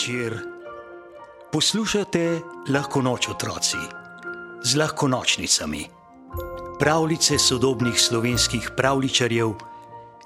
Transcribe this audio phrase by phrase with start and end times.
[0.00, 0.32] Večer.
[1.52, 2.40] Poslušate
[2.72, 3.76] lahko noč otroci
[4.64, 5.84] z lahko nočnicami.
[6.78, 9.52] Pravljice sodobnih slovenskih pravličarjev,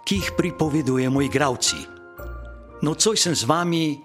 [0.05, 1.77] ki jih pripovedujemo igravci.
[2.83, 3.99] Nocoj sem z vami,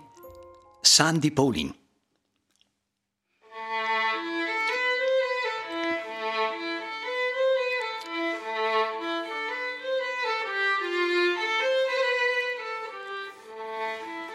[0.81, 1.69] Sandy Paulin.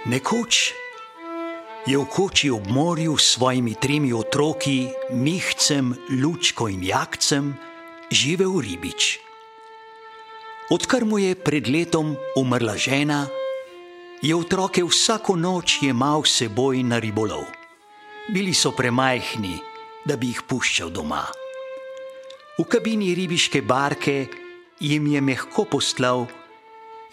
[0.07, 0.84] Nekoč
[1.85, 7.53] je v koči ob morju s svojimi tremi otroki, Mihcem, Lučko in Jakcem,
[8.09, 9.21] živel ribič.
[10.73, 13.29] Odkar mu je pred letom umrla žena,
[14.25, 17.45] je otroke vsako noč jemal s seboj na ribolov.
[18.33, 19.61] Bili so premajhni,
[20.09, 21.29] da bi jih puščal doma.
[22.57, 24.25] V kabini ribiške barke
[24.81, 26.25] jim je mehko poslal,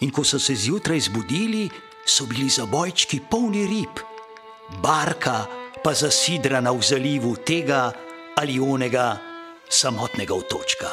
[0.00, 1.68] in ko so se zjutraj zbudili,
[2.08, 4.00] so bili zabojčki polni rib,
[4.68, 5.46] barka
[5.82, 7.92] pa zasidrana v zalivu tega
[8.36, 9.18] ali onega
[9.68, 10.88] samotnega otočka.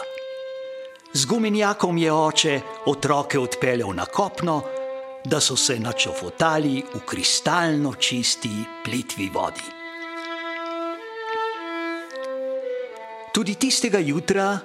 [1.14, 4.62] Z gumenjakom je oče otroke odpeljal na kopno,
[5.26, 8.50] da so se načofotali v kristalno čisti
[8.86, 9.68] plitvi vodi.
[13.34, 14.60] Tudi tistega jutra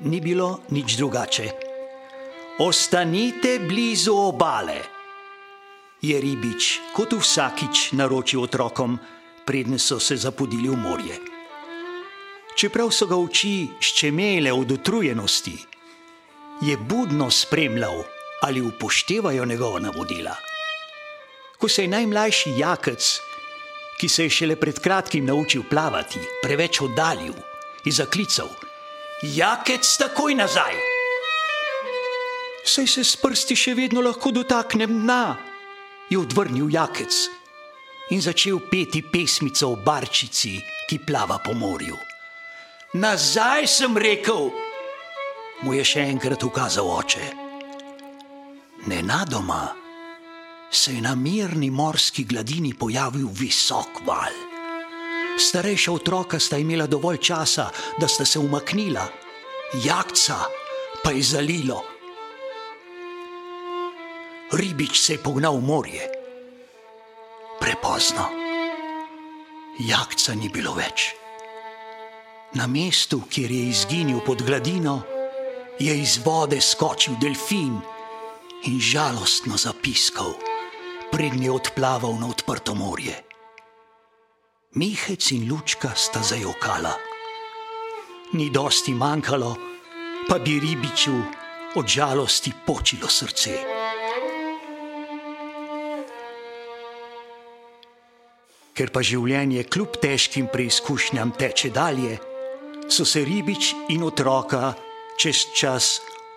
[0.00, 1.50] ni bilo nič drugače.
[2.58, 4.97] Ostanite blizu obale
[6.02, 8.98] je ribič kot vsakič naročil otrokom,
[9.46, 11.16] predne so se zapudili v morje.
[12.58, 15.56] Čeprav so ga oči ščemele od utrujenosti,
[16.62, 18.02] je budno spremljal,
[18.42, 20.34] ali upoštevajo njegova navodila.
[21.58, 23.20] Ko se je najmlajši jakec,
[23.98, 27.34] ki se je šele pred kratkim naučil plavati, preveč oddaljil
[27.84, 28.48] in zaklical:
[29.22, 30.74] Jakec, takoj nazaj!
[32.64, 35.47] Saj se s prsti še vedno lahko dotaknem dna
[36.10, 37.14] je odvrnil jakec
[38.10, 40.56] in začel peti pesmico o barčici,
[40.88, 41.96] ki plava po morju.
[42.96, 44.48] Nazaj sem rekel,
[45.62, 47.26] mu je še enkrat ukazal oče.
[48.88, 49.68] Nenadoma
[50.72, 54.32] se je na mirni morski gladini pojavil visok val.
[55.38, 57.68] Starejša otroka sta imela dovolj časa,
[58.00, 59.04] da sta se umaknila,
[59.84, 60.40] jakca
[61.04, 61.97] pa je zalilo
[64.52, 66.04] ribič se je pognal v morje.
[67.60, 68.28] Prepozno.
[69.78, 71.14] Jakca ni bilo več.
[72.56, 75.02] Na mestu, kjer je izginil pod gladino,
[75.78, 77.76] je iz vode skočil delfin
[78.64, 80.32] in žalostno zapiskal,
[81.12, 83.14] prednji odplaval na odprto morje.
[84.74, 86.96] Mihec in lučka sta zajokala.
[88.32, 89.56] Ni dosti manjkalo,
[90.28, 91.14] pa bi ribiču
[91.76, 93.77] od žalosti počilo srce.
[98.78, 102.12] Ker pa življenje kljub težkim preizkušnjam teče dalje,
[102.86, 104.68] so se ribič in otroka
[105.18, 105.88] čez čas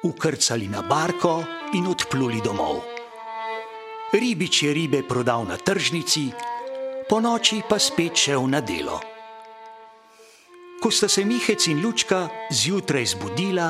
[0.09, 1.35] ukrcali na barko
[1.78, 2.81] in odpluli domov.
[4.18, 6.25] Ribič je ribe prodal na tržnici,
[7.06, 8.97] po noči pa spet šel na delo.
[10.81, 13.69] Ko sta se Mihec in Lučka zjutraj zbudila,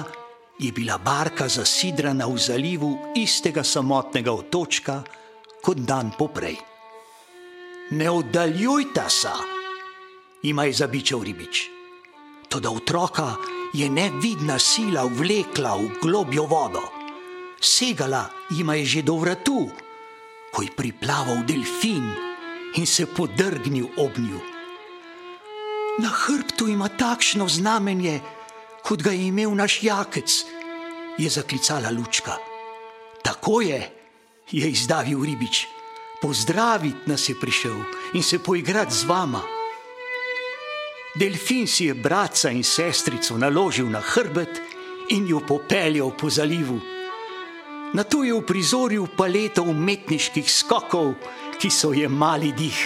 [0.64, 5.02] je bila barka zasidrana v zalivu istega samotnega otočka
[5.60, 6.71] kot dan poprej
[7.92, 9.28] ne oddaljujta se,
[10.44, 11.70] ima je zabičal ribič.
[12.50, 13.36] Toda otroka
[13.74, 16.82] je nevidna sila vlekla v globjo vodo,
[17.62, 19.70] segala jima je že do vratu,
[20.52, 22.12] ko je priplaval delfin
[22.76, 24.40] in se podrgnil ob nju.
[26.00, 28.20] Na hrbtu ima takšno znamenje,
[28.84, 30.46] kot ga je imel naš jakec,
[31.18, 32.36] je zaklicala lučka.
[33.24, 33.92] Tako je,
[34.52, 35.68] je izdavil ribič
[36.22, 37.76] pozdraviti nas je prišel
[38.14, 39.42] in se poigrati z vama.
[41.16, 44.62] Delfin si je brata in sestrico naložil na hrbet
[45.10, 46.80] in jo popeljal po zalivu.
[47.94, 51.14] Na to je uprizoril paleto umetniških skokov,
[51.60, 52.80] ki so je mali dih.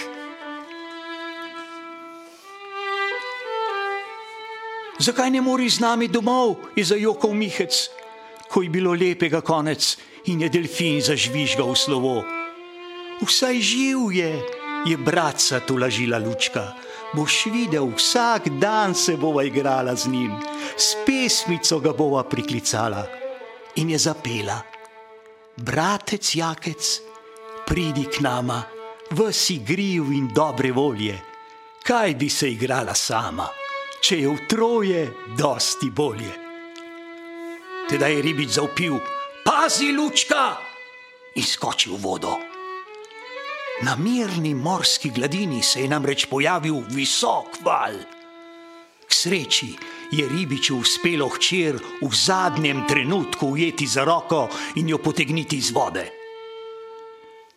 [4.98, 7.90] Zakaj ne mori z nami domov, je zajokal Mihec,
[8.48, 9.96] ko je bilo lepega konec
[10.26, 12.35] in je delfin zažvižgal slovo.
[13.20, 14.42] Vsaj živ je,
[14.86, 16.72] je bratca tolažila lučka.
[17.14, 20.32] Boš videl, vsak dan se bova igrala z njim,
[20.76, 23.06] s pesmico ga bova priklicala
[23.76, 24.60] in je zapela.
[25.56, 27.00] Bratec Jakec,
[27.66, 28.62] pridi k nama,
[29.10, 31.20] vsi griv in dobre volje.
[31.86, 33.48] Kaj bi se igrala sama,
[34.00, 35.02] če je v troje
[35.38, 36.34] dosti bolje?
[37.88, 38.98] Tedaj je ribič zaupil,
[39.44, 40.58] pazi lučka
[41.34, 42.45] in skočil v vodo.
[43.82, 47.98] Na mirni morski gladini se je namreč pojavil visok val.
[49.06, 49.68] K sreči
[50.12, 56.08] je ribiču uspelo hčer v zadnjem trenutku ujeti za roko in jo potegniti iz vode.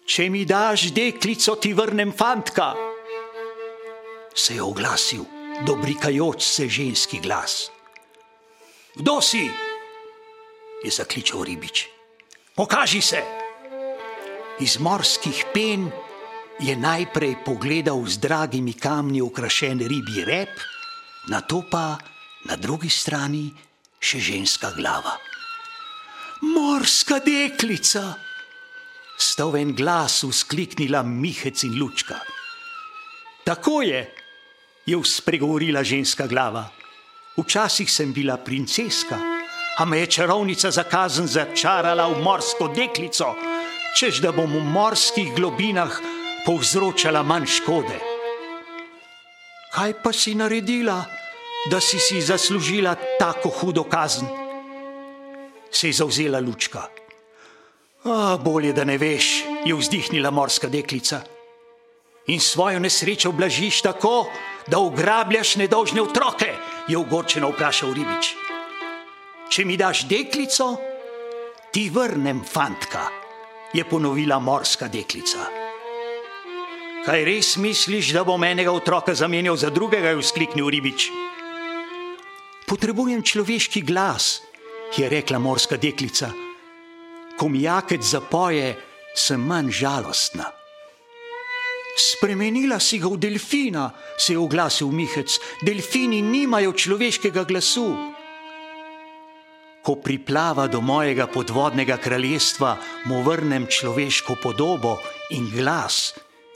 [0.06, 2.74] Če mi daš deklico, ti vrnem fantka,
[4.36, 7.72] se je oglasil dobrikajoč se ženski glas.
[8.96, 9.50] Kdo si?
[10.84, 11.88] je zakličal ribič.
[12.56, 13.24] Pokaži se!
[14.60, 15.92] Iz morskih pen
[16.60, 20.52] je najprej pogledal z dragimi kamni ukrašen ribji rep,
[21.32, 21.96] na to pa
[22.46, 23.48] na drugi strani
[24.00, 25.16] še ženska glava.
[26.44, 28.16] Morska deklica!
[29.20, 32.16] Sta v en glas uskliknila Mihec in Lučka.
[33.44, 34.08] Tako je,
[34.88, 36.72] je spregovorila ženska glava.
[37.36, 39.20] Včasih sem bila princeska,
[39.80, 43.36] a me je čarovnica za kazen začarala v morsko deklico,
[43.96, 48.00] čež da bom v morskih globinah povzročala manj škode.
[49.74, 51.06] Kaj pa si naredila,
[51.72, 54.28] da si si zaslužila tako hudo kazen?
[55.72, 56.88] Se je zauzela lučka.
[58.04, 61.22] A, bolje, da ne veš, je vzdihnila morska deklica.
[62.28, 64.30] In svojo nesrečo blažiš tako,
[64.68, 66.54] da ugrabljaš nedolžne otroke,
[66.88, 68.34] je ogorčeno vprašal ribič.
[69.50, 70.78] Če mi daš deklico,
[71.74, 73.10] ti vrnem fantka,
[73.74, 75.59] je ponovila morska deklica.
[77.00, 81.08] Kaj res misliš, da bom enega otroka zamenjal za drugega, je vzkliknil ribič?
[82.68, 84.42] Potrebujem človeški glas,
[84.98, 86.28] je rekla morska deklica.
[87.40, 88.76] Ko mi jakec zapoje,
[89.16, 90.52] sem manj žalostna.
[91.96, 95.40] Spremenila si ga v delfina, se je oglasil Mihec.
[95.64, 97.96] Delfini nimajo človeškega glasu.
[99.84, 105.00] Ko priplava do mojega podvodnega kraljestva, mu vrnem človeško podobo
[105.32, 106.12] in glas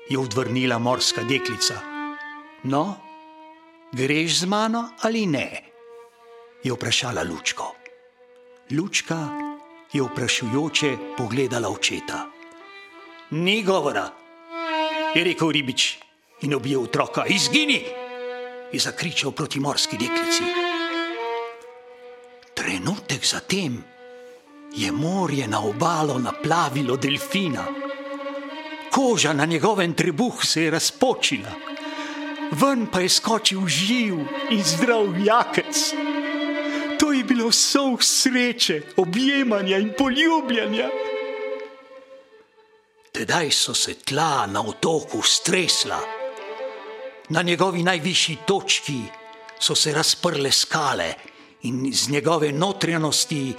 [0.10, 1.80] je odvrnila morska deklica.
[2.64, 2.96] No,
[3.92, 5.64] greš z mano ali ne?
[6.64, 7.76] je vprašala Lučko.
[8.72, 9.18] Lučka
[9.94, 12.30] je vprašujoče pogledala očeta.
[13.32, 14.10] Ni govora,
[15.16, 15.98] je rekel ribič
[16.42, 17.26] in objel otroka.
[17.26, 17.84] Izgini!
[18.74, 20.44] je zakričal proti morski deklici.
[22.54, 23.84] Trenutek zatem
[24.76, 27.66] je morje na obalo naplavilo delfina
[28.94, 31.52] koža na njegovem trebuhu se je razpočila,
[32.52, 34.20] ven pa je skočil živ
[34.50, 35.94] in zdrav jakec.
[37.00, 40.90] To je bilo vso sreče, objemanja in poljubljanja.
[43.12, 46.00] Tedaj so se tla na otoku stresla.
[47.30, 49.02] Na njegovi najvišji točki
[49.60, 51.14] so se razprle skale
[51.62, 53.54] in iz njegove notranjosti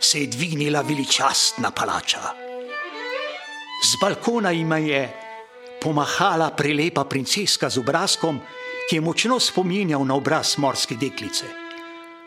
[0.00, 2.45] se je dvignila veličastna palača.
[3.82, 5.02] Z balkona jima je
[5.80, 8.40] pomahala prelepa princeska z obrazkom,
[8.88, 11.46] ki je močno spominjal na obraz morske deklice.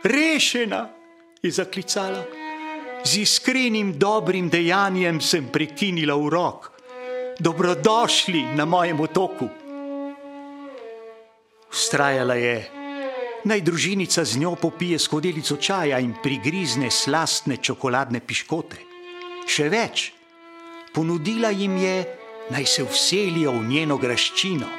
[0.03, 0.89] Rešena
[1.41, 2.23] je zaklicala,
[3.03, 6.71] z iskrenim dobrim dejanjem sem prekinila urok.
[7.39, 9.47] Dobrodošli na mojem otoku.
[11.71, 12.67] Ustrajala je,
[13.43, 18.77] naj družinica z njo popije skodelico čaja in prigrizne slastne čokoladne piškote.
[19.47, 20.12] Še več,
[20.93, 22.17] ponudila jim je,
[22.50, 24.69] naj se vselijo v njeno graščino.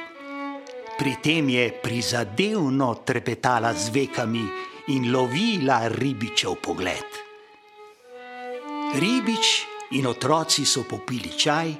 [0.97, 4.43] Pri tem je prizadevno trepetala z vekami
[4.93, 7.19] in lovila ribičev pogled.
[8.99, 9.47] Ribič
[9.97, 11.73] in otroci so popili čaj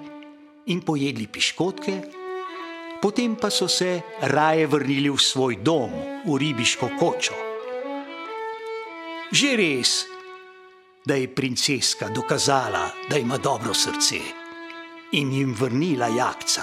[0.71, 1.95] in pojedli piškotke,
[3.01, 5.91] potem pa so se raje vrnili v svoj dom,
[6.25, 7.35] v ribiško kočo.
[9.31, 9.91] Že res,
[11.05, 14.15] da je princeska dokazala, da ima dobro srce
[15.11, 16.61] in jim vrnila jakca.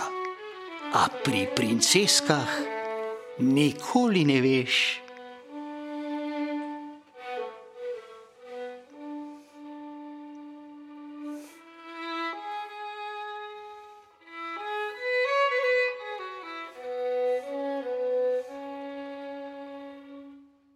[0.94, 2.48] A pri princeskah
[3.38, 5.00] nikoli ne veš,